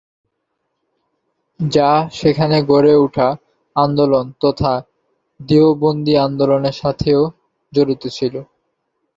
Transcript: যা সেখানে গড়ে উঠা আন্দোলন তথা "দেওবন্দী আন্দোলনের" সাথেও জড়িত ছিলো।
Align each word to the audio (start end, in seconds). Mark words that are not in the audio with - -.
যা 1.59 1.89
সেখানে 2.11 2.57
গড়ে 2.63 2.93
উঠা 2.97 3.27
আন্দোলন 3.75 4.25
তথা 4.41 4.73
"দেওবন্দী 5.39 6.13
আন্দোলনের" 6.17 6.75
সাথেও 6.81 7.21
জড়িত 7.73 8.03
ছিলো। 8.17 8.41